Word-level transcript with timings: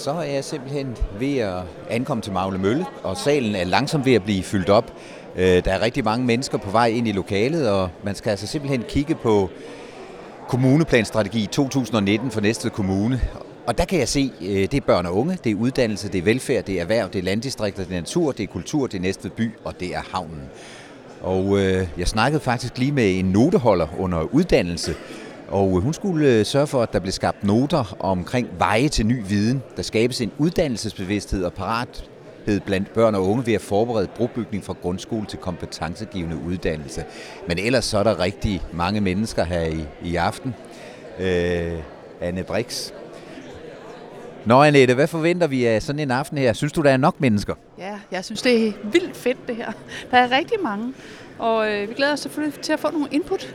så 0.00 0.10
er 0.10 0.22
jeg 0.22 0.44
simpelthen 0.44 0.96
ved 1.18 1.38
at 1.38 1.62
ankomme 1.90 2.22
til 2.22 2.32
Magle 2.32 2.58
Mølle, 2.58 2.86
og 3.02 3.16
salen 3.16 3.54
er 3.54 3.64
langsomt 3.64 4.06
ved 4.06 4.14
at 4.14 4.22
blive 4.22 4.42
fyldt 4.42 4.68
op. 4.68 4.92
Øh, 5.36 5.64
der 5.64 5.72
er 5.72 5.80
rigtig 5.80 6.04
mange 6.04 6.26
mennesker 6.26 6.58
på 6.58 6.70
vej 6.70 6.86
ind 6.86 7.08
i 7.08 7.12
lokalet, 7.12 7.70
og 7.70 7.90
man 8.04 8.14
skal 8.14 8.30
altså 8.30 8.46
simpelthen 8.46 8.84
kigge 8.88 9.14
på 9.14 9.50
kommuneplanstrategi 10.48 11.46
2019 11.46 12.30
for 12.30 12.40
næste 12.40 12.70
Kommune. 12.70 13.20
Og 13.66 13.78
der 13.78 13.84
kan 13.84 13.98
jeg 13.98 14.08
se, 14.08 14.32
øh, 14.40 14.48
det 14.48 14.74
er 14.74 14.80
børn 14.80 15.06
og 15.06 15.16
unge, 15.16 15.38
det 15.44 15.52
er 15.52 15.56
uddannelse, 15.56 16.08
det 16.08 16.18
er 16.18 16.22
velfærd, 16.22 16.64
det 16.64 16.76
er 16.76 16.80
erhverv, 16.80 17.08
det 17.12 17.18
er 17.18 17.22
landdistrikter, 17.22 17.84
det 17.84 17.92
er 17.92 18.00
natur, 18.00 18.32
det 18.32 18.42
er 18.42 18.46
kultur, 18.46 18.86
det 18.86 18.98
er 18.98 19.02
Næstved 19.02 19.30
by, 19.30 19.50
og 19.64 19.80
det 19.80 19.94
er 19.94 20.02
havnen. 20.12 20.42
Og 21.20 21.58
øh, 21.58 21.88
jeg 21.98 22.08
snakkede 22.08 22.40
faktisk 22.40 22.78
lige 22.78 22.92
med 22.92 23.18
en 23.18 23.24
noteholder 23.24 23.86
under 23.98 24.22
uddannelse, 24.22 24.94
og 25.50 25.76
øh, 25.76 25.82
hun 25.82 25.92
skulle 25.92 26.28
øh, 26.28 26.46
sørge 26.46 26.66
for, 26.66 26.82
at 26.82 26.92
der 26.92 26.98
blev 26.98 27.12
skabt 27.12 27.44
noter 27.44 27.96
omkring 28.00 28.48
veje 28.58 28.88
til 28.88 29.06
ny 29.06 29.24
viden. 29.28 29.62
Der 29.76 29.82
skabes 29.82 30.20
en 30.20 30.32
uddannelsesbevidsthed 30.38 31.44
og 31.44 31.52
parathed 31.52 32.60
blandt 32.66 32.92
børn 32.92 33.14
og 33.14 33.28
unge 33.28 33.46
ved 33.46 33.54
at 33.54 33.60
forberede 33.60 34.08
brobygning 34.16 34.64
fra 34.64 34.74
grundskole 34.82 35.26
til 35.26 35.38
kompetencegivende 35.38 36.36
uddannelse. 36.46 37.04
Men 37.48 37.58
ellers 37.58 37.84
så 37.84 37.98
er 37.98 38.02
der 38.02 38.20
rigtig 38.20 38.62
mange 38.72 39.00
mennesker 39.00 39.44
her 39.44 39.62
i, 39.62 39.84
i 40.04 40.16
aften. 40.16 40.54
Øh, 41.20 41.72
Anne 42.20 42.42
Brix. 42.42 42.92
Nå 44.44 44.62
Annette, 44.62 44.94
hvad 44.94 45.06
forventer 45.06 45.46
vi 45.46 45.64
af 45.64 45.82
sådan 45.82 45.98
en 45.98 46.10
aften 46.10 46.38
her? 46.38 46.52
Synes 46.52 46.72
du, 46.72 46.82
der 46.82 46.90
er 46.90 46.96
nok 46.96 47.14
mennesker? 47.18 47.54
Ja, 47.78 47.98
jeg 48.12 48.24
synes, 48.24 48.42
det 48.42 48.68
er 48.68 48.72
vildt 48.92 49.16
fedt 49.16 49.38
det 49.48 49.56
her. 49.56 49.72
Der 50.10 50.18
er 50.18 50.36
rigtig 50.38 50.56
mange, 50.62 50.92
og 51.38 51.72
øh, 51.72 51.88
vi 51.88 51.94
glæder 51.94 52.12
os 52.12 52.20
selvfølgelig 52.20 52.60
til 52.60 52.72
at 52.72 52.80
få 52.80 52.90
nogle 52.90 53.08
input. 53.10 53.54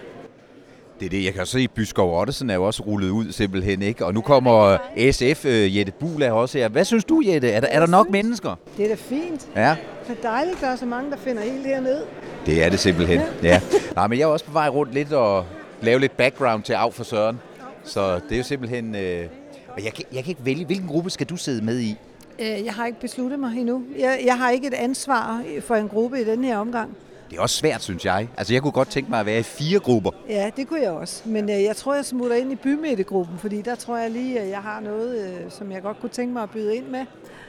Det 0.99 1.05
er 1.05 1.09
det. 1.09 1.25
Jeg 1.25 1.33
kan 1.33 1.45
se, 1.45 1.59
at 1.59 1.71
Byskov 1.71 2.19
Ottesen 2.21 2.49
er 2.49 2.53
jo 2.55 2.63
også 2.63 2.83
rullet 2.83 3.09
ud 3.09 3.31
simpelthen, 3.31 3.81
ikke? 3.81 4.05
Og 4.05 4.13
nu 4.13 4.21
kommer 4.21 4.77
SF, 5.11 5.45
øh, 5.45 5.77
Jette 5.77 5.91
Buhl 5.91 6.21
er 6.21 6.31
også 6.31 6.57
her. 6.57 6.67
Hvad 6.69 6.85
synes 6.85 7.03
du, 7.05 7.21
Jette? 7.25 7.49
Er 7.51 7.59
der, 7.59 7.67
er 7.67 7.79
der 7.79 7.87
nok 7.87 8.09
mennesker? 8.09 8.55
Det 8.77 8.85
er 8.85 8.89
da 8.89 8.95
fint. 8.95 9.47
Ja, 9.55 9.75
Det 10.07 10.17
er 10.23 10.29
dejligt, 10.29 10.55
at 10.55 10.61
der 10.61 10.67
er 10.67 10.75
så 10.75 10.85
mange, 10.85 11.11
der 11.11 11.17
finder 11.17 11.41
helt 11.43 11.65
herned. 11.67 11.97
det 12.45 12.63
er 12.63 12.69
det 12.69 12.79
simpelthen. 12.79 13.21
Ja. 13.43 13.61
Nej, 13.95 14.07
men 14.07 14.19
jeg 14.19 14.23
er 14.25 14.29
også 14.29 14.45
på 14.45 14.51
vej 14.51 14.69
rundt 14.69 14.93
lidt 14.93 15.13
og 15.13 15.45
lave 15.81 15.99
lidt 15.99 16.17
background 16.17 16.63
til 16.63 16.73
Af 16.73 16.93
for 16.93 17.03
Søren. 17.03 17.39
Så 17.83 18.15
det 18.15 18.31
er 18.31 18.37
jo 18.37 18.43
simpelthen... 18.43 18.95
Øh... 18.95 19.25
Og 19.69 19.83
jeg 19.83 19.93
kan, 19.93 20.03
jeg 20.13 20.23
kan 20.23 20.31
ikke 20.31 20.45
vælge, 20.45 20.65
hvilken 20.65 20.87
gruppe 20.87 21.09
skal 21.09 21.27
du 21.27 21.37
sidde 21.37 21.65
med 21.65 21.79
i? 21.79 21.97
Øh, 22.39 22.65
Jeg 22.65 22.73
har 22.73 22.85
ikke 22.85 22.99
besluttet 22.99 23.39
mig 23.39 23.57
endnu. 23.57 23.83
Jeg, 23.99 24.19
jeg 24.25 24.37
har 24.37 24.49
ikke 24.49 24.67
et 24.67 24.73
ansvar 24.73 25.43
for 25.67 25.75
en 25.75 25.87
gruppe 25.87 26.21
i 26.21 26.23
den 26.23 26.43
her 26.43 26.57
omgang. 26.57 26.89
Det 27.29 27.37
er 27.37 27.41
også 27.41 27.55
svært, 27.55 27.83
synes 27.83 28.05
jeg. 28.05 28.27
Altså, 28.37 28.53
jeg 28.53 28.61
kunne 28.61 28.71
godt 28.71 28.87
tænke 28.89 29.09
mig 29.09 29.19
at 29.19 29.25
være 29.25 29.39
i 29.39 29.43
fire 29.43 29.79
grupper. 29.79 30.11
Ja, 30.29 30.49
det 30.57 30.67
kunne 30.67 30.81
jeg 30.81 30.91
også. 30.91 31.21
Men 31.25 31.49
øh, 31.49 31.63
jeg 31.63 31.75
tror, 31.75 31.95
jeg 31.95 32.05
smutter 32.05 32.35
ind 32.35 32.51
i 32.51 32.55
bymidtegruppen, 32.55 33.37
fordi 33.39 33.61
der 33.61 33.75
tror 33.75 33.97
jeg 33.97 34.11
lige, 34.11 34.39
at 34.39 34.49
jeg 34.49 34.59
har 34.59 34.79
noget, 34.79 35.27
øh, 35.27 35.51
som 35.51 35.71
jeg 35.71 35.81
godt 35.81 35.99
kunne 36.01 36.09
tænke 36.09 36.33
mig 36.33 36.43
at 36.43 36.49
byde 36.49 36.75
ind 36.75 36.85
med. 36.85 37.05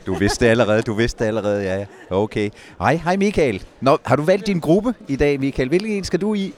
Du 0.06 0.14
vidste 0.14 0.44
det 0.44 0.50
allerede, 0.50 0.82
du 0.82 0.94
vidste 0.94 1.24
det 1.24 1.28
allerede, 1.28 1.62
ja. 1.62 1.78
ja. 1.78 1.86
Okay. 2.10 2.50
Hej, 2.78 2.94
hej 3.04 3.16
Michael. 3.16 3.62
Nå, 3.80 3.98
har 4.04 4.16
du 4.16 4.22
valgt 4.22 4.47
din 4.47 4.60
gruppe 4.60 4.94
i 5.08 5.16
dag, 5.16 5.41
Michael? 5.41 5.69
Hvilken 5.69 5.92
en 5.92 6.04
skal 6.04 6.20
du 6.20 6.34
i? 6.34 6.54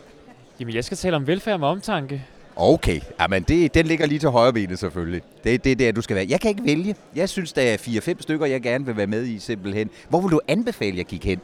Jamen, 0.60 0.74
jeg 0.74 0.84
skal 0.84 0.96
tale 0.96 1.16
om 1.16 1.26
velfærd 1.26 1.60
med 1.60 1.68
omtanke. 1.68 2.24
Okay, 2.56 3.00
Jamen, 3.20 3.42
det, 3.42 3.74
den 3.74 3.86
ligger 3.86 4.06
lige 4.06 4.18
til 4.18 4.28
højre 4.28 4.52
benet 4.52 4.78
selvfølgelig. 4.78 5.22
Det, 5.44 5.64
det 5.64 5.72
er 5.72 5.76
der, 5.76 5.92
du 5.92 6.00
skal 6.00 6.16
være. 6.16 6.26
Jeg 6.28 6.40
kan 6.40 6.48
ikke 6.50 6.64
vælge. 6.64 6.94
Jeg 7.14 7.28
synes, 7.28 7.52
der 7.52 7.62
er 7.62 7.76
4-5 7.76 8.14
stykker, 8.20 8.46
jeg 8.46 8.62
gerne 8.62 8.86
vil 8.86 8.96
være 8.96 9.06
med 9.06 9.26
i 9.26 9.38
simpelthen. 9.38 9.90
Hvor 10.08 10.20
vil 10.20 10.30
du 10.30 10.40
anbefale, 10.48 10.96
jeg 10.96 11.04
gik 11.04 11.24
hen? 11.24 11.40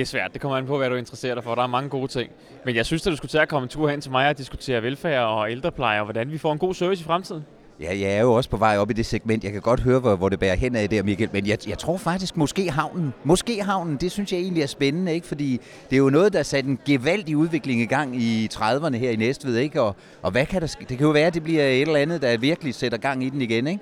Det 0.00 0.06
er 0.06 0.08
svært. 0.08 0.32
Det 0.32 0.40
kommer 0.40 0.58
an 0.58 0.66
på, 0.66 0.78
hvad 0.78 0.90
du 0.90 0.96
interesserer 0.96 1.34
dig 1.34 1.44
for. 1.44 1.54
Der 1.54 1.62
er 1.62 1.66
mange 1.66 1.88
gode 1.88 2.08
ting. 2.08 2.30
Men 2.64 2.76
jeg 2.76 2.86
synes, 2.86 3.06
at 3.06 3.10
du 3.10 3.16
skulle 3.16 3.30
til 3.30 3.38
at 3.38 3.48
komme 3.48 3.64
en 3.64 3.68
tur 3.68 3.88
hen 3.88 4.00
til 4.00 4.10
mig 4.10 4.28
og 4.28 4.38
diskutere 4.38 4.82
velfærd 4.82 5.24
og 5.24 5.50
ældrepleje, 5.50 5.98
og 6.00 6.04
hvordan 6.04 6.32
vi 6.32 6.38
får 6.38 6.52
en 6.52 6.58
god 6.58 6.74
service 6.74 7.00
i 7.00 7.04
fremtiden. 7.04 7.44
Ja, 7.80 7.98
jeg 7.98 8.16
er 8.16 8.20
jo 8.20 8.32
også 8.32 8.50
på 8.50 8.56
vej 8.56 8.78
op 8.78 8.90
i 8.90 8.92
det 8.92 9.06
segment. 9.06 9.44
Jeg 9.44 9.52
kan 9.52 9.60
godt 9.60 9.80
høre, 9.80 10.00
hvor, 10.00 10.16
hvor 10.16 10.28
det 10.28 10.38
bærer 10.38 10.54
hen 10.54 10.76
af 10.76 10.88
der, 10.88 11.02
Michael. 11.02 11.30
Men 11.32 11.46
jeg, 11.46 11.68
jeg 11.68 11.78
tror 11.78 11.96
faktisk, 11.96 12.36
måske 12.36 12.70
havnen. 12.70 13.14
Måske 13.24 13.62
havnen, 13.62 13.96
det 13.96 14.12
synes 14.12 14.32
jeg 14.32 14.40
egentlig 14.40 14.62
er 14.62 14.66
spændende, 14.66 15.14
ikke? 15.14 15.26
Fordi 15.26 15.60
det 15.90 15.96
er 15.96 16.00
jo 16.00 16.10
noget, 16.10 16.32
der 16.32 16.42
satte 16.42 16.70
en 16.70 16.78
gevaldig 16.86 17.36
udvikling 17.36 17.80
i 17.80 17.86
gang 17.86 18.16
i 18.16 18.48
30'erne 18.54 18.96
her 18.96 19.10
i 19.10 19.16
Næstved, 19.16 19.56
ikke? 19.56 19.82
Og, 19.82 19.96
og 20.22 20.30
hvad 20.30 20.46
kan 20.46 20.60
der 20.60 20.66
ske? 20.66 20.86
Det 20.88 20.98
kan 20.98 21.06
jo 21.06 21.12
være, 21.12 21.26
at 21.26 21.34
det 21.34 21.42
bliver 21.42 21.64
et 21.64 21.80
eller 21.80 21.96
andet, 21.96 22.22
der 22.22 22.38
virkelig 22.38 22.74
sætter 22.74 22.98
gang 22.98 23.24
i 23.24 23.28
den 23.28 23.42
igen, 23.42 23.66
ikke? 23.66 23.80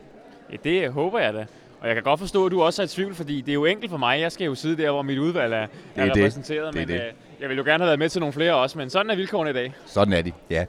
Ja, 0.53 0.56
det 0.65 0.93
håber 0.93 1.19
jeg 1.19 1.35
da. 1.35 1.47
Og 1.81 1.87
jeg 1.87 1.94
kan 1.94 2.05
godt 2.05 2.21
forstå, 2.21 2.47
at 2.47 2.53
du 2.53 2.62
også 2.62 2.83
er 2.83 2.87
i 2.87 2.89
tvivl, 2.89 3.15
fordi 3.15 3.41
det 3.41 3.49
er 3.49 3.55
jo 3.55 3.65
enkelt 3.65 3.91
for 3.91 3.99
mig. 3.99 4.21
Jeg 4.21 4.33
skal 4.33 4.44
jo 4.44 4.55
sidde 4.55 4.83
der, 4.83 4.91
hvor 4.91 5.03
mit 5.03 5.19
udvalg 5.19 5.53
er, 5.53 5.56
er 5.59 5.66
er 5.97 6.05
det. 6.05 6.16
repræsenteret. 6.16 6.75
Det 6.75 6.83
er 6.83 6.87
men 6.87 6.94
det. 6.94 7.03
Øh, 7.05 7.12
jeg 7.41 7.49
vil 7.49 7.56
jo 7.56 7.65
gerne 7.65 7.78
have 7.84 7.87
været 7.87 7.99
med 7.99 8.09
til 8.09 8.21
nogle 8.21 8.33
flere 8.33 8.55
også, 8.55 8.78
men 8.78 8.91
sådan 8.91 9.11
er 9.11 9.16
vilkårene 9.16 9.50
i 9.50 9.53
dag. 9.53 9.75
Sådan 9.87 10.12
er 10.15 10.22
de, 10.22 10.33
ja. 10.50 10.65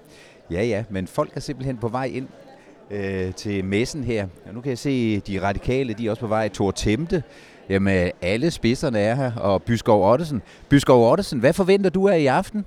Ja, 0.52 0.64
ja, 0.64 0.84
men 0.90 1.08
folk 1.08 1.36
er 1.36 1.40
simpelthen 1.40 1.78
på 1.78 1.88
vej 1.88 2.06
ind 2.06 2.28
øh, 2.92 3.34
til 3.34 3.66
messen 3.66 4.04
her. 4.04 4.28
Og 4.48 4.54
nu 4.54 4.62
kan 4.62 4.70
jeg 4.70 4.78
se, 4.78 5.20
de 5.20 5.42
radikale, 5.42 5.94
de 5.94 6.06
er 6.08 6.10
også 6.10 6.20
på 6.22 6.28
vej. 6.28 6.48
Thor 6.50 6.72
Temte, 6.72 7.24
jamen 7.70 8.12
alle 8.22 8.52
spidserne 8.52 9.00
er 9.00 9.16
her, 9.16 9.32
og 9.36 9.64
Byskov 9.64 10.12
Ottesen. 10.12 10.42
Byskov 10.70 11.12
Ottesen, 11.12 11.40
hvad 11.40 11.54
forventer 11.54 11.90
du 11.90 12.08
af 12.08 12.20
i 12.20 12.26
aften? 12.26 12.66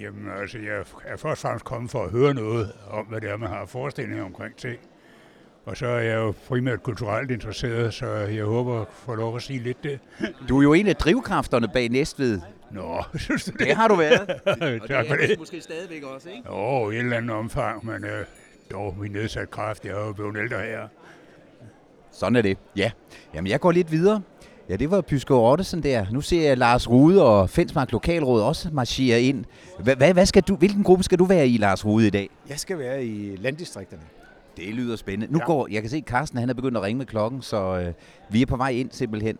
Jamen 0.00 0.28
altså, 0.40 0.58
jeg 0.58 0.78
er 1.06 1.16
først 1.16 1.24
og 1.24 1.38
fremmest 1.38 1.64
kommet 1.64 1.90
for 1.90 2.04
at 2.04 2.10
høre 2.10 2.34
noget 2.34 2.72
om, 2.90 3.06
hvad 3.06 3.20
det 3.20 3.30
er, 3.30 3.36
man 3.36 3.48
har 3.48 3.66
forestillinger 3.66 4.24
omkring 4.24 4.56
ting. 4.56 4.78
Og 5.68 5.76
så 5.76 5.86
er 5.86 5.98
jeg 5.98 6.16
jo 6.16 6.34
primært 6.48 6.82
kulturelt 6.82 7.30
interesseret, 7.30 7.94
så 7.94 8.06
jeg 8.06 8.44
håber 8.44 8.80
at 8.80 8.86
få 8.92 9.14
lov 9.14 9.36
at 9.36 9.42
sige 9.42 9.58
lidt 9.58 9.84
det. 9.84 9.98
Du 10.48 10.58
er 10.58 10.62
jo 10.62 10.72
en 10.72 10.86
af 10.86 10.96
drivkræfterne 10.96 11.68
bag 11.68 11.88
Næstved. 11.88 12.40
Nå, 12.70 13.02
synes 13.16 13.44
du 13.44 13.52
Det 13.58 13.76
har 13.76 13.88
du 13.88 13.94
været. 13.94 14.26
tak 14.88 15.06
for 15.08 15.14
det. 15.14 15.38
måske 15.38 15.60
stadigvæk 15.60 16.02
også, 16.02 16.28
ikke? 16.28 16.50
Åh, 16.50 16.92
i 16.92 16.96
et 16.96 17.02
eller 17.02 17.16
andet 17.16 17.30
omfang, 17.36 17.86
men 17.86 18.04
øh, 18.04 18.24
dog 18.72 18.96
min 19.00 19.12
nedsat 19.12 19.50
kraft. 19.50 19.84
Jeg 19.84 19.92
er 19.92 20.06
jo 20.06 20.12
blevet 20.12 20.36
ældre 20.36 20.56
her. 20.60 20.88
Sådan 22.12 22.36
er 22.36 22.42
det, 22.42 22.58
ja. 22.76 22.90
Jamen, 23.34 23.50
jeg 23.50 23.60
går 23.60 23.72
lidt 23.72 23.92
videre. 23.92 24.22
Ja, 24.68 24.76
det 24.76 24.90
var 24.90 25.00
Pyskov 25.00 25.52
Ottesen 25.52 25.82
der. 25.82 26.06
Nu 26.12 26.20
ser 26.20 26.48
jeg 26.48 26.58
Lars 26.58 26.90
Rude 26.90 27.24
og 27.24 27.50
Fensmark 27.50 27.92
Lokalråd 27.92 28.42
også 28.42 28.68
marchere 28.72 29.22
ind. 29.22 29.44
Hvad, 29.78 30.12
hvad 30.12 30.26
skal 30.26 30.42
du, 30.42 30.56
hvilken 30.56 30.84
gruppe 30.84 31.04
skal 31.04 31.18
du 31.18 31.24
være 31.24 31.48
i, 31.48 31.56
Lars 31.56 31.84
Rude, 31.84 32.06
i 32.06 32.10
dag? 32.10 32.30
Jeg 32.48 32.58
skal 32.58 32.78
være 32.78 33.04
i 33.04 33.36
landdistrikterne. 33.36 34.02
Det 34.58 34.74
lyder 34.74 34.96
spændende. 34.96 35.32
Nu 35.32 35.38
ja. 35.38 35.44
Går, 35.44 35.68
jeg 35.70 35.82
kan 35.82 35.90
se, 35.90 35.96
at 35.96 36.04
Carsten 36.04 36.38
han 36.38 36.50
er 36.50 36.54
begyndt 36.54 36.76
at 36.76 36.82
ringe 36.82 36.98
med 36.98 37.06
klokken, 37.06 37.42
så 37.42 37.78
øh, 37.78 37.92
vi 38.30 38.42
er 38.42 38.46
på 38.46 38.56
vej 38.56 38.70
ind 38.70 38.90
simpelthen. 38.92 39.38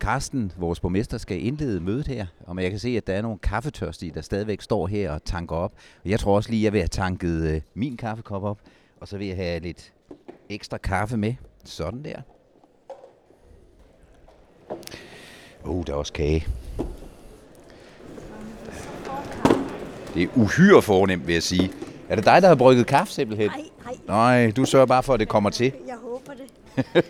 Carsten, 0.00 0.52
vores 0.56 0.80
borgmester, 0.80 1.18
skal 1.18 1.46
indlede 1.46 1.80
mødet 1.80 2.06
her, 2.06 2.26
og 2.46 2.62
jeg 2.62 2.70
kan 2.70 2.78
se, 2.80 2.88
at 2.88 3.06
der 3.06 3.14
er 3.14 3.22
nogle 3.22 3.38
kaffetørstige, 3.38 4.12
der 4.14 4.20
stadigvæk 4.20 4.62
står 4.62 4.86
her 4.86 5.10
og 5.10 5.24
tanker 5.24 5.56
op. 5.56 5.72
Og 6.04 6.10
jeg 6.10 6.20
tror 6.20 6.36
også 6.36 6.50
lige, 6.50 6.60
at 6.60 6.64
jeg 6.64 6.72
vil 6.72 6.80
have 6.80 6.88
tanket 6.88 7.54
øh, 7.54 7.60
min 7.74 7.96
kaffekop 7.96 8.42
op, 8.42 8.58
og 9.00 9.08
så 9.08 9.18
vil 9.18 9.26
jeg 9.26 9.36
have 9.36 9.60
lidt 9.60 9.92
ekstra 10.48 10.78
kaffe 10.78 11.16
med. 11.16 11.34
Sådan 11.64 12.04
der. 12.04 12.20
Oh, 15.64 15.84
der 15.86 15.92
er 15.92 15.96
også 15.96 16.12
kage. 16.12 16.46
Det 20.14 20.22
er 20.22 20.28
uhyre 20.36 20.82
fornemt, 20.82 21.26
vil 21.26 21.32
jeg 21.32 21.42
sige. 21.42 21.70
Er 22.08 22.14
det 22.14 22.24
dig, 22.24 22.42
der 22.42 22.48
har 22.48 22.54
brygget 22.54 22.86
kaffe 22.86 23.12
simpelthen? 23.12 23.50
Nej, 23.50 23.65
nej, 24.06 24.50
du 24.50 24.64
sørger 24.64 24.86
bare 24.86 25.02
for, 25.02 25.14
at 25.14 25.20
det 25.20 25.28
kommer 25.28 25.50
til. 25.50 25.72
jeg 25.86 25.96
håber 26.02 26.32
det, 26.32 26.46
at 26.94 27.04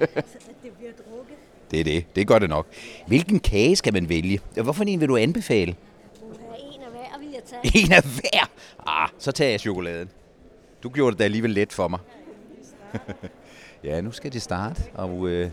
det 0.63 0.73
bliver 0.79 0.93
drukket. 1.11 1.37
Det 1.71 1.81
er 1.81 1.85
det. 1.85 2.17
Det 2.17 2.27
gør 2.27 2.39
det 2.39 2.49
nok. 2.49 2.67
Hvilken 3.07 3.41
kage 3.41 3.77
skal 3.77 3.93
man 3.93 4.09
vælge? 4.09 4.41
Hvorfor 4.63 4.85
en 4.85 5.01
vil 5.01 5.09
du 5.09 5.17
anbefale? 5.17 5.75
En 6.75 6.83
af 6.83 6.91
hver, 6.91 7.19
vil 7.21 7.29
jeg 7.33 7.43
tage. 7.47 7.81
En 7.87 7.93
af 7.93 8.03
hver? 8.03 8.51
Ah, 8.87 9.09
så 9.19 9.33
tager 9.33 9.51
jeg 9.51 9.61
chokoladen. 9.61 10.09
Du 10.83 10.89
gjorde 10.89 11.11
det 11.11 11.19
da 11.19 11.25
alligevel 11.25 11.51
let 11.51 11.73
for 11.73 11.89
mig. 11.89 11.99
ja, 13.85 14.01
nu 14.01 14.13
skal 14.13 14.33
det 14.33 14.43
starte. 14.43 14.83
Og 14.95 15.29
øh, 15.29 15.51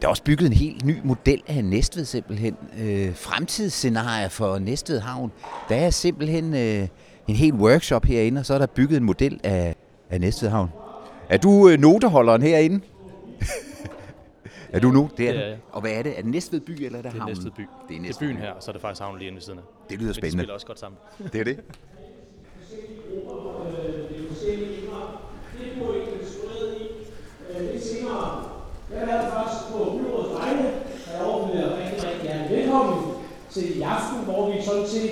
der 0.00 0.06
er 0.06 0.10
også 0.10 0.22
bygget 0.22 0.46
en 0.46 0.52
helt 0.52 0.84
ny 0.84 0.96
model 1.04 1.42
af 1.46 1.64
Næstved 1.64 2.04
simpelthen. 2.04 2.56
Øh, 2.78 3.14
fremtidsscenarier 3.16 4.28
for 4.28 4.58
Næstved 4.58 5.00
Havn. 5.00 5.32
Der 5.68 5.76
er 5.76 5.90
simpelthen 5.90 6.54
øh, 6.54 6.88
en 7.28 7.36
helt 7.36 7.54
workshop 7.54 8.04
herinde, 8.04 8.38
og 8.38 8.46
så 8.46 8.54
er 8.54 8.58
der 8.58 8.66
bygget 8.66 8.96
en 8.96 9.04
model 9.04 9.40
af, 9.42 9.76
af 10.10 10.20
Næstved 10.20 10.48
Havn. 10.48 10.70
Er 11.28 11.36
du 11.36 11.68
øh, 11.68 11.78
noteholderen 11.78 12.42
herinde? 12.42 12.80
er 14.72 14.80
du 14.80 14.88
nu? 14.90 15.10
Det 15.16 15.28
er, 15.28 15.32
Det 15.32 15.42
er 15.42 15.46
jeg. 15.48 15.58
Og 15.72 15.80
hvad 15.80 15.90
er 15.92 16.02
det? 16.02 16.12
Er 16.18 16.22
det 16.22 16.30
Næstved 16.30 16.60
by, 16.60 16.70
eller 16.84 16.98
er 16.98 17.02
det, 17.02 17.12
Det 17.12 17.16
er 17.18 17.20
havnen? 17.22 17.36
Næstved 17.36 17.50
by. 17.50 17.60
Det 17.60 17.66
er, 17.66 17.86
Det 17.88 17.96
er 17.96 18.00
Næstved 18.00 18.28
byen 18.28 18.36
by. 18.36 18.40
her, 18.40 18.50
og 18.50 18.62
så 18.62 18.70
er 18.70 18.72
det 18.72 18.82
faktisk 18.82 19.00
havnen 19.02 19.18
lige 19.18 19.26
inde 19.28 19.36
ved 19.36 19.42
siden 19.42 19.58
af. 19.58 19.64
Det 19.90 19.98
lyder 19.98 20.06
Men 20.08 20.14
de 20.14 20.14
spændende. 20.14 20.40
spiller 20.42 20.54
også 20.54 20.66
godt 20.66 20.78
sammen. 20.80 20.98
Det 21.32 21.40
er 21.40 21.44
det. 21.44 21.60
Jeg 28.94 29.02
er 29.02 29.30
først 29.30 29.72
på 29.72 29.78
byrådets 29.78 30.34
vegne, 30.40 30.68
og 31.06 31.12
jeg 31.14 31.22
overbyder 31.26 31.76
rigtig, 31.78 32.08
rigtig 32.08 32.28
gerne 32.30 32.50
velkommen 32.50 33.12
til 33.50 33.78
i 33.78 33.82
aften, 33.82 34.24
hvor 34.24 34.50
vi 34.50 34.62
sådan 34.62 34.86
set, 34.86 35.10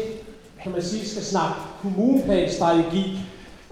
kan 0.63 0.73
man 0.73 0.83
sige, 0.83 1.09
skal 1.09 1.23
snakke 1.23 1.55
kommuneplanstrategi. 1.83 3.19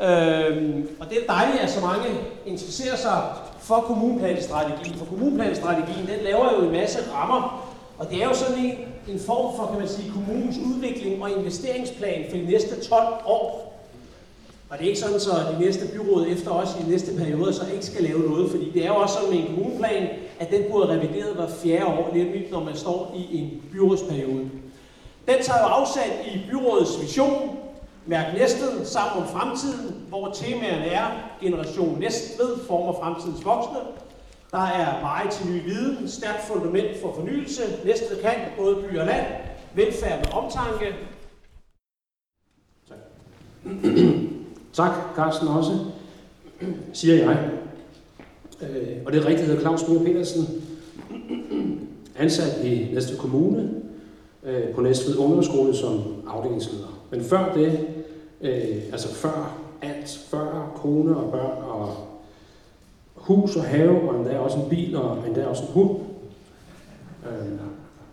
Øhm, 0.01 0.89
og 1.01 1.11
det 1.11 1.19
er 1.19 1.27
dejligt, 1.29 1.63
at 1.63 1.71
så 1.71 1.81
mange 1.81 2.07
interesserer 2.47 2.97
sig 2.97 3.23
for 3.61 3.81
kommuneplanstrategien, 3.81 4.95
for 4.99 5.05
kommuneplanstrategien, 5.05 6.07
den 6.07 6.25
laver 6.25 6.53
jo 6.53 6.65
en 6.65 6.73
masse 6.73 6.99
rammer, 7.13 7.71
og 7.99 8.11
det 8.11 8.23
er 8.23 8.27
jo 8.27 8.35
sådan 8.35 8.65
en, 8.65 8.73
en 9.09 9.21
form 9.21 9.57
for, 9.57 9.67
kan 9.67 9.79
man 9.79 9.89
sige, 9.89 10.13
kommunens 10.13 10.57
udvikling 10.59 11.23
og 11.23 11.31
investeringsplan 11.31 12.25
for 12.31 12.37
de 12.37 12.45
næste 12.45 12.85
12 12.85 13.05
år. 13.27 13.67
Og 14.71 14.79
det 14.79 14.85
er 14.85 14.89
ikke 14.89 15.01
sådan, 15.01 15.21
så 15.21 15.31
de 15.31 15.65
næste 15.65 15.89
byråd 15.93 16.27
efter 16.27 16.51
os 16.51 16.77
i 16.81 16.85
de 16.85 16.91
næste 16.91 17.17
periode 17.17 17.55
så 17.55 17.63
ikke 17.73 17.87
skal 17.87 18.03
lave 18.03 18.21
noget, 18.21 18.51
fordi 18.51 18.71
det 18.71 18.85
er 18.85 18.89
jo 18.89 18.97
også 18.97 19.15
sådan 19.15 19.31
med 19.31 19.39
en 19.39 19.47
kommuneplan, 19.47 20.09
at 20.41 20.51
den 20.51 20.63
bliver 20.63 20.89
revideret 20.89 21.35
hver 21.35 21.49
fjerde 21.63 21.87
år, 21.87 22.11
nemlig 22.15 22.47
når 22.51 22.65
man 22.65 22.77
står 22.77 23.15
i 23.17 23.39
en 23.39 23.63
byrådsperiode. 23.73 24.51
Den 25.29 25.35
tager 25.43 25.59
jo 25.61 25.67
afsat 25.67 26.13
i 26.35 26.41
byrådets 26.51 27.03
vision, 27.03 27.56
Mærk 28.07 28.35
Næstved 28.39 28.85
sammen 28.85 29.23
om 29.23 29.29
fremtiden, 29.29 29.97
hvor 30.09 30.33
temaerne 30.35 30.87
er 30.87 31.07
Generation 31.41 31.99
Næstved 31.99 32.59
former 32.67 32.93
fremtidens 32.93 33.45
voksne. 33.45 33.79
Der 34.51 34.59
er 34.59 35.01
veje 35.01 35.31
til 35.31 35.51
ny 35.51 35.65
viden, 35.65 36.09
stærkt 36.09 36.45
fundament 36.45 37.01
for 37.03 37.15
fornyelse, 37.15 37.63
Næstved 37.85 38.23
kan 38.23 38.35
både 38.59 38.77
by 38.77 38.99
og 38.99 39.07
land, 39.07 39.27
velfærd 39.75 40.19
med 40.19 40.33
omtanke. 40.33 40.95
Tak. 42.89 42.99
tak, 44.73 44.93
Carsten 45.17 45.49
også, 45.49 45.79
siger 46.93 47.15
jeg. 47.15 47.51
Øh, 48.63 48.97
og 49.07 49.13
det 49.13 49.23
er 49.23 49.27
rigtigt, 49.27 49.47
hedder 49.47 49.61
Claus 49.61 49.89
Møller 49.89 50.05
Petersen, 50.05 50.47
ansat 52.19 52.65
i 52.65 52.95
Næstved 52.95 53.19
Kommune, 53.19 53.71
øh, 54.43 54.75
på 54.75 54.81
Næstved 54.81 55.19
Ungdomsskole 55.19 55.77
som 55.77 56.03
afdelingsleder. 56.29 57.03
Men 57.11 57.25
før 57.25 57.55
det, 57.55 57.87
øh, 58.41 58.83
altså 58.93 59.15
før 59.15 59.59
alt, 59.83 60.21
før 60.31 60.73
kone 60.75 61.17
og 61.17 61.33
børn 61.33 61.63
og 61.63 61.97
hus 63.15 63.57
og 63.57 63.65
have, 63.65 64.09
og 64.11 64.17
endda 64.19 64.39
også 64.39 64.59
en 64.59 64.69
bil 64.71 64.97
og 64.97 65.19
endda 65.27 65.47
også 65.47 65.63
en 65.63 65.69
hund, 65.73 65.99
øh, 67.27 67.59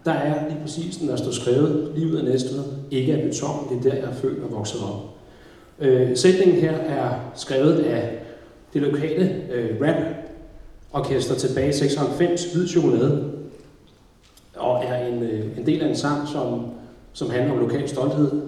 der 0.05 0.11
er 0.11 0.49
lige 0.49 0.61
præcis, 0.61 0.97
den 0.97 1.07
der 1.07 1.15
står 1.15 1.31
skrevet, 1.31 1.91
livet 1.95 2.19
er 2.19 2.23
næste 2.23 2.49
ikke 2.91 3.13
af 3.13 3.23
beton, 3.23 3.67
det 3.69 3.77
er 3.77 3.81
der, 3.91 3.97
jeg 3.97 4.09
er 4.09 4.13
født 4.13 4.43
og 4.43 4.51
vokset 4.51 4.81
op. 4.81 5.13
Øh, 5.79 6.17
sætningen 6.17 6.61
her 6.61 6.71
er 6.71 7.19
skrevet 7.35 7.79
af 7.79 8.19
det 8.73 8.81
lokale 8.81 9.41
øh, 9.51 9.81
rap-orkester 9.81 11.35
tilbage 11.35 11.69
i 11.69 11.73
96, 11.73 12.53
Hvid 12.53 12.67
Chokolade, 12.67 13.31
og 14.55 14.83
er 14.85 15.07
en, 15.07 15.23
øh, 15.23 15.57
en 15.57 15.65
del 15.65 15.81
af 15.81 15.89
en 15.89 15.95
sang, 15.95 16.27
som, 16.27 16.65
som 17.13 17.29
handler 17.29 17.53
om 17.53 17.59
lokal 17.59 17.89
stolthed. 17.89 18.41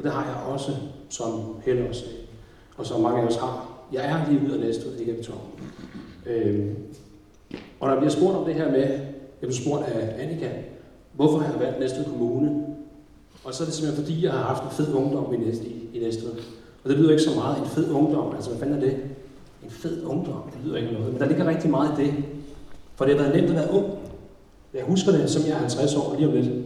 Og 0.00 0.04
det 0.04 0.12
har 0.12 0.24
jeg 0.24 0.52
også, 0.52 0.72
som 1.08 1.56
Helle 1.64 1.88
også 1.88 2.00
sagde, 2.00 2.16
og 2.76 2.86
som 2.86 3.00
mange 3.00 3.22
af 3.22 3.26
os 3.26 3.36
har. 3.36 3.68
Jeg 3.92 4.04
er 4.04 4.30
lige 4.30 4.46
ude 4.46 4.54
af 4.54 4.60
Næstved, 4.60 4.96
ikke 4.96 5.12
af 5.12 5.18
beton. 5.18 5.38
Øhm, 6.26 6.76
og 7.80 7.88
når 7.88 7.90
jeg 7.90 7.98
bliver 7.98 8.10
spurgt 8.12 8.36
om 8.36 8.44
det 8.44 8.54
her 8.54 8.70
med, 8.70 8.80
jeg 8.80 9.48
blev 9.48 9.52
spurgt 9.52 9.84
af 9.84 10.22
Annika, 10.22 10.48
hvorfor 11.12 11.40
jeg 11.40 11.50
har 11.50 11.58
valgt 11.58 11.80
Næstved 11.80 12.04
Kommune? 12.04 12.66
Og 13.44 13.54
så 13.54 13.62
er 13.62 13.64
det 13.64 13.74
simpelthen 13.74 14.04
fordi, 14.04 14.24
jeg 14.24 14.32
har 14.32 14.42
haft 14.42 14.62
en 14.62 14.70
fed 14.70 14.94
ungdom 14.94 15.34
i, 15.34 15.36
næste, 15.36 15.64
i, 15.64 15.90
i 15.94 15.98
Næstved. 15.98 16.32
Og 16.84 16.90
det 16.90 16.98
lyder 16.98 17.10
ikke 17.10 17.22
så 17.22 17.34
meget 17.34 17.58
en 17.58 17.66
fed 17.66 17.90
ungdom. 17.90 18.34
Altså, 18.34 18.50
hvad 18.50 18.58
fanden 18.58 18.76
er 18.76 18.80
det? 18.80 18.96
En 19.64 19.70
fed 19.70 20.04
ungdom, 20.04 20.42
det 20.52 20.60
lyder 20.64 20.76
ikke 20.76 20.92
noget. 20.92 21.12
Men 21.12 21.20
der 21.20 21.28
ligger 21.28 21.46
rigtig 21.46 21.70
meget 21.70 21.98
i 21.98 22.04
det. 22.04 22.14
For 22.94 23.04
det 23.04 23.16
har 23.16 23.22
været 23.22 23.36
nemt 23.36 23.50
at 23.50 23.56
være 23.56 23.70
ung. 23.70 23.86
Jeg 24.74 24.84
husker 24.84 25.12
det, 25.12 25.30
som 25.30 25.42
jeg 25.46 25.52
er 25.52 25.58
50 25.58 25.96
år 25.96 26.14
lige 26.16 26.28
om 26.28 26.34
lidt. 26.34 26.46
Det 26.46 26.62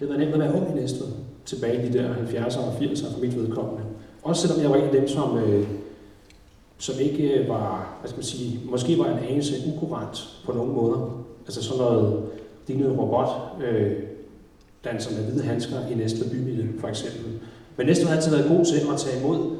har 0.00 0.06
været 0.06 0.20
nemt 0.20 0.34
at 0.34 0.40
være 0.40 0.54
ung 0.54 0.70
i 0.70 0.80
Næstved. 0.80 1.08
Tilbage 1.50 1.86
i 1.86 1.88
de 1.88 1.98
der 1.98 2.14
70'ere 2.14 2.58
og 2.58 2.76
80'ere 2.80 3.12
for 3.12 3.20
mit 3.20 3.36
vedkommende. 3.36 3.82
Også 4.22 4.48
selvom 4.48 4.62
jeg 4.62 4.70
var 4.70 4.76
en 4.76 4.84
af 4.84 4.92
dem, 4.92 5.08
som, 5.08 5.38
øh, 5.38 5.68
som 6.78 6.94
ikke 7.00 7.28
øh, 7.28 7.48
var, 7.48 7.96
hvad 8.00 8.08
skal 8.08 8.18
man 8.18 8.24
sige, 8.24 8.60
måske 8.64 8.98
var 8.98 9.04
en 9.04 9.24
anelse 9.28 9.54
ukurant 9.66 10.28
på 10.44 10.52
nogle 10.52 10.72
måder. 10.72 11.24
Altså 11.46 11.62
sådan 11.62 11.82
noget 11.82 12.22
lignende 12.66 12.98
robot, 12.98 13.28
øh, 13.64 13.92
danser 14.84 15.10
med 15.16 15.30
hvide 15.30 15.44
handsker 15.44 15.76
i 15.90 15.94
næste 15.94 16.30
bymiljø, 16.30 16.66
for 16.80 16.88
eksempel. 16.88 17.32
Men 17.76 17.86
næste 17.86 18.06
har 18.06 18.16
altid 18.16 18.30
været 18.30 18.48
god 18.48 18.64
til 18.64 18.74
at 18.92 18.98
tage 18.98 19.20
imod 19.20 19.56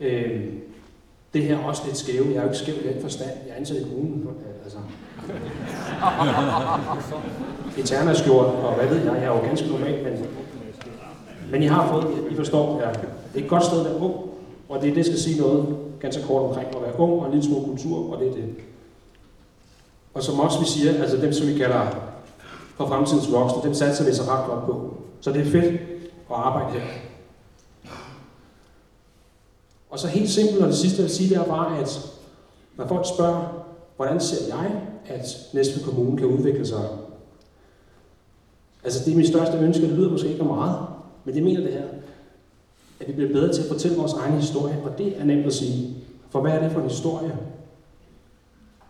øh, 0.00 0.44
det 1.32 1.42
her 1.42 1.58
også 1.58 1.82
lidt 1.86 1.96
skæve. 1.96 2.26
Jeg 2.26 2.36
er 2.36 2.42
jo 2.42 2.48
ikke 2.48 2.58
skæv 2.58 2.74
i 2.84 2.92
den 2.92 3.02
forstand. 3.02 3.30
Jeg 3.46 3.52
er 3.52 3.56
ansat 3.56 3.76
i 3.76 3.82
kommunen. 3.82 4.28
Altså. 4.64 4.78
Eterna-skjort, 7.80 8.46
og 8.46 8.74
hvad 8.74 8.88
ved 8.88 8.96
jeg, 8.96 9.14
jeg 9.14 9.24
er 9.24 9.28
jo 9.28 9.40
ganske 9.46 9.68
normal, 9.68 10.04
men, 10.04 10.12
men 11.50 11.62
I 11.62 11.66
har 11.66 11.92
fået, 11.92 12.32
I 12.32 12.34
forstår, 12.34 12.80
ja, 12.80 12.88
det 12.88 13.40
er 13.40 13.44
et 13.44 13.50
godt 13.50 13.64
sted 13.64 13.78
at 13.78 13.84
være 13.84 14.00
ung, 14.00 14.14
og 14.68 14.82
det 14.82 14.90
er 14.90 14.94
det, 14.94 15.06
skal 15.06 15.18
sige 15.18 15.40
noget 15.40 15.76
ganske 16.00 16.22
kort 16.22 16.42
omkring 16.42 16.76
at 16.76 16.82
være 16.82 17.00
ung 17.00 17.12
og 17.12 17.26
en 17.26 17.32
lille 17.32 17.46
smule 17.46 17.64
kultur, 17.64 18.12
og 18.12 18.20
det 18.20 18.28
er 18.28 18.32
det. 18.32 18.44
Og 20.14 20.22
som 20.22 20.40
også 20.40 20.58
vi 20.58 20.64
siger, 20.64 21.02
altså 21.02 21.16
dem, 21.16 21.32
som 21.32 21.46
vi 21.46 21.58
kalder 21.58 21.86
for 22.76 22.86
fremtidens 22.86 23.32
voksne, 23.32 23.62
dem 23.62 23.74
satser 23.74 24.04
vi 24.04 24.12
så 24.12 24.22
ret 24.22 24.46
godt 24.46 24.64
på. 24.64 24.94
Så 25.20 25.32
det 25.32 25.40
er 25.40 25.50
fedt 25.50 25.80
at 26.30 26.36
arbejde 26.36 26.70
her. 26.70 26.86
Og 29.90 29.98
så 29.98 30.08
helt 30.08 30.30
simpelt, 30.30 30.62
og 30.62 30.68
det 30.68 30.76
sidste 30.76 30.98
jeg 30.98 31.02
vil 31.02 31.14
sige, 31.14 31.28
det 31.28 31.36
er 31.36 31.44
bare, 31.44 31.78
at 31.78 32.10
når 32.76 32.86
folk 32.86 33.06
spørger, 33.14 33.64
hvordan 33.96 34.20
ser 34.20 34.56
jeg, 34.56 34.82
at 35.06 35.26
Næstved 35.52 35.84
Kommune 35.84 36.18
kan 36.18 36.26
udvikle 36.26 36.66
sig? 36.66 36.88
Altså 38.84 39.04
det 39.04 39.12
er 39.12 39.16
mit 39.16 39.28
største 39.28 39.58
ønske, 39.58 39.82
det 39.82 39.90
lyder 39.90 40.10
måske 40.10 40.28
ikke 40.28 40.44
meget, 40.44 40.76
men 41.24 41.34
det 41.34 41.42
mener 41.42 41.60
det 41.60 41.72
her, 41.72 41.84
at 43.00 43.08
vi 43.08 43.12
bliver 43.12 43.32
bedre 43.32 43.52
til 43.52 43.62
at 43.62 43.68
fortælle 43.68 43.96
vores 43.96 44.12
egen 44.12 44.34
historie, 44.34 44.76
og 44.84 44.98
det 44.98 45.20
er 45.20 45.24
nemt 45.24 45.46
at 45.46 45.52
sige. 45.52 45.96
For 46.30 46.40
hvad 46.40 46.52
er 46.52 46.62
det 46.62 46.72
for 46.72 46.80
en 46.80 46.88
historie? 46.88 47.36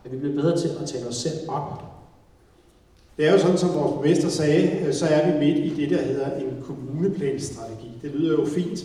At 0.04 0.12
vi 0.12 0.16
bliver 0.16 0.34
bedre 0.34 0.58
til 0.58 0.68
at 0.68 0.88
tale 0.88 1.06
os 1.06 1.16
selv 1.16 1.38
op. 1.48 1.82
Det 3.16 3.28
er 3.28 3.32
jo 3.32 3.38
sådan, 3.38 3.58
som 3.58 3.74
vores 3.74 3.92
borgmester 3.92 4.28
sagde, 4.28 4.86
øh, 4.86 4.92
så 4.92 5.06
er 5.06 5.32
vi 5.32 5.38
midt 5.38 5.58
i 5.58 5.74
det, 5.76 5.90
der 5.90 6.02
hedder 6.02 6.36
en 6.36 6.64
kommuneplanstrategi. 6.66 7.90
Det 8.02 8.10
lyder 8.10 8.32
jo 8.32 8.46
fint, 8.46 8.84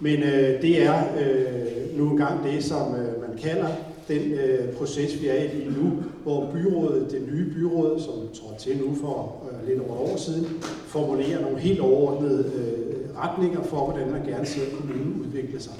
men 0.00 0.22
øh, 0.22 0.62
det 0.62 0.82
er 0.82 1.04
øh, 1.20 1.98
nu 1.98 2.10
engang 2.10 2.44
det, 2.44 2.64
som 2.64 2.94
øh, 2.94 3.20
man 3.28 3.38
kalder 3.38 3.68
den 4.08 4.32
øh, 4.32 4.72
proces, 4.72 5.22
vi 5.22 5.28
er 5.28 5.34
i 5.34 5.56
lige 5.56 5.70
nu, 5.82 5.92
hvor 6.22 6.50
byrådet, 6.52 7.10
det 7.10 7.22
nye 7.32 7.54
byråd, 7.54 8.00
som 8.00 8.14
trådte 8.14 8.60
til 8.64 8.76
nu 8.76 8.94
for 8.94 9.42
øh, 9.50 9.68
lidt 9.68 9.80
over 9.80 9.94
et 9.94 10.12
år 10.12 10.16
siden, 10.16 10.46
formulerer 10.86 11.40
nogle 11.40 11.58
helt 11.58 11.80
overordnede 11.80 12.52
øh, 12.54 13.16
retninger 13.16 13.62
for, 13.62 13.84
hvordan 13.84 14.10
man 14.10 14.26
gerne 14.26 14.46
ser 14.46 14.60
kommunen 14.76 15.20
udvikle 15.26 15.60
sig. 15.60 15.74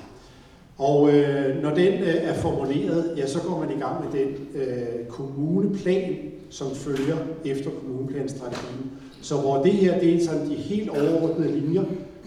Og 0.79 1.15
øh, 1.15 1.63
når 1.63 1.71
den 1.71 1.93
øh, 1.93 2.15
er 2.15 2.35
formuleret, 2.35 3.15
ja, 3.17 3.27
så 3.27 3.39
går 3.43 3.59
man 3.59 3.77
i 3.77 3.81
gang 3.81 4.05
med 4.05 4.21
den 4.21 4.29
øh, 4.55 5.07
kommuneplan, 5.09 6.17
som 6.51 6.71
følger 6.71 7.17
efter 7.45 7.71
kommuneplanstrategien. 7.71 8.91
Så 9.23 9.37
hvor 9.37 9.63
det 9.63 9.73
her, 9.73 10.01
det 10.01 10.15
er 10.15 10.25
sådan 10.25 10.51
de 10.51 10.55
helt 10.55 10.91
overordnede 10.91 11.61
linjer, 11.61 11.85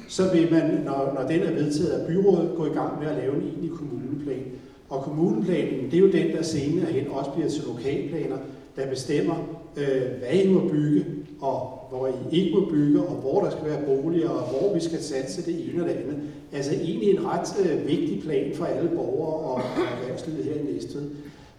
så 0.08 0.34
vil 0.34 0.52
man, 0.52 0.82
når, 0.86 1.12
når 1.20 1.28
den 1.28 1.40
er 1.40 1.52
vedtaget 1.52 1.92
af 1.92 2.08
byrådet, 2.08 2.52
gå 2.58 2.66
i 2.66 2.70
gang 2.70 3.00
med 3.00 3.08
at 3.08 3.18
lave 3.18 3.36
en 3.36 3.42
egentlig 3.42 3.72
kommuneplan. 3.72 4.44
Og 4.90 5.04
kommuneplanen, 5.04 5.86
det 5.86 5.94
er 5.94 6.00
jo 6.00 6.12
den, 6.12 6.32
der 6.32 6.42
senere 6.42 6.86
hen 6.86 7.08
også 7.08 7.32
bliver 7.32 7.50
til 7.50 7.64
lokalplaner, 7.64 8.38
der 8.76 8.90
bestemmer, 8.90 9.36
øh, 9.78 10.02
hvad 10.20 10.34
I 10.44 10.54
må 10.54 10.70
bygge, 10.72 11.06
og 11.40 11.78
hvor 11.90 12.08
I 12.08 12.36
ikke 12.36 12.60
må 12.60 12.70
bygge, 12.70 13.02
og 13.02 13.16
hvor 13.16 13.42
der 13.42 13.50
skal 13.50 13.66
være 13.66 13.86
boliger, 13.86 14.30
og 14.30 14.50
hvor 14.50 14.74
vi 14.74 14.80
skal 14.80 15.00
satse 15.00 15.46
det 15.46 15.70
ene 15.70 15.84
og 15.84 15.90
det 15.90 15.96
andet. 15.96 16.18
Altså 16.52 16.74
egentlig 16.74 17.10
en 17.10 17.26
ret 17.26 17.48
øh, 17.60 17.88
vigtig 17.88 18.22
plan 18.24 18.56
for 18.56 18.66
alle 18.66 18.90
borgere 18.96 19.34
og, 19.34 19.62
erhvervslivet 20.02 20.44
her 20.44 20.54
i 20.54 20.74
Næstved. 20.74 21.10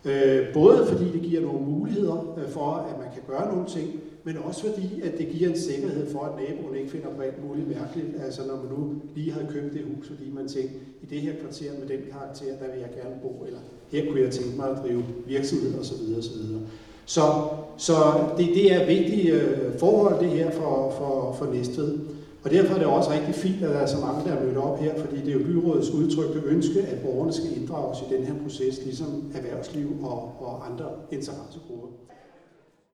Øh, 0.04 0.54
både 0.54 0.86
fordi 0.86 1.04
det 1.04 1.22
giver 1.22 1.40
nogle 1.40 1.66
muligheder 1.66 2.38
øh, 2.38 2.48
for, 2.50 2.86
at 2.90 2.98
man 2.98 3.08
kan 3.14 3.22
gøre 3.28 3.54
nogle 3.54 3.68
ting, 3.68 4.00
men 4.24 4.36
også 4.36 4.60
fordi, 4.60 5.00
at 5.00 5.18
det 5.18 5.28
giver 5.28 5.50
en 5.50 5.58
sikkerhed 5.58 6.10
for, 6.12 6.20
at 6.20 6.32
naboen 6.40 6.76
ikke 6.76 6.90
finder 6.90 7.08
på 7.16 7.22
alt 7.22 7.48
muligt 7.48 7.68
mærkeligt. 7.68 8.08
Altså 8.24 8.40
når 8.46 8.56
man 8.56 8.78
nu 8.78 8.94
lige 9.14 9.32
har 9.32 9.40
købt 9.50 9.72
det 9.72 9.82
hus, 9.94 10.08
fordi 10.08 10.30
man 10.30 10.48
tænker, 10.48 10.74
i 11.02 11.06
det 11.06 11.20
her 11.20 11.32
kvarter 11.40 11.70
med 11.80 11.88
den 11.88 12.00
karakter, 12.12 12.46
der 12.46 12.72
vil 12.72 12.80
jeg 12.80 12.90
gerne 13.02 13.16
bo, 13.22 13.44
eller 13.46 13.58
her 13.88 14.06
kunne 14.06 14.20
jeg 14.20 14.30
tænke 14.30 14.56
mig 14.56 14.68
at 14.70 14.78
drive 14.82 15.04
virksomhed 15.26 15.80
osv. 15.80 16.18
osv. 16.18 16.40
Så, 17.06 17.20
så 17.76 17.94
det, 18.38 18.46
det 18.54 18.72
er 18.74 18.86
vigtige 18.86 19.32
øh, 19.32 19.78
forhold, 19.78 20.20
det 20.20 20.30
her 20.30 20.50
for, 20.50 20.94
for, 20.98 21.34
for 21.38 21.52
Næstved. 21.52 21.98
Og 22.44 22.50
derfor 22.50 22.74
er 22.74 22.78
det 22.78 22.86
også 22.86 23.10
rigtig 23.10 23.34
fint, 23.34 23.62
at 23.62 23.70
der 23.70 23.78
er 23.78 23.86
så 23.86 24.00
mange, 24.00 24.30
der 24.30 24.36
er 24.36 24.44
mødt 24.44 24.56
op 24.56 24.80
her, 24.80 24.98
fordi 24.98 25.16
det 25.16 25.28
er 25.28 25.32
jo 25.32 25.44
byrådets 25.44 25.90
udtrykte 25.90 26.40
ønske, 26.46 26.80
at 26.80 27.02
borgerne 27.02 27.32
skal 27.32 27.56
inddrages 27.56 27.98
i 27.98 28.14
den 28.14 28.24
her 28.24 28.34
proces, 28.42 28.80
ligesom 28.84 29.32
erhvervsliv 29.34 29.88
og, 30.02 30.32
og 30.40 30.66
andre 30.70 30.84
interessegrupper. 31.10 31.88